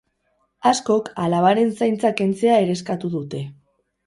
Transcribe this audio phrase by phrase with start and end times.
[0.69, 3.45] Askok alabaren zaintza kentzea ere eskatu dute.